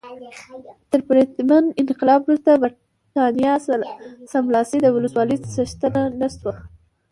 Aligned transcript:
تر 0.91 0.99
پرتمین 1.07 1.65
انقلاب 1.81 2.19
وروسته 2.23 2.51
برېټانیا 2.61 3.53
سملاسي 4.31 4.77
د 4.81 4.87
ولسواکۍ 4.95 5.37
څښتنه 5.53 6.01
نه 6.19 6.27
شوه. 6.35 6.53